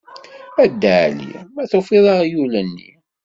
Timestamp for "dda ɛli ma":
0.71-1.63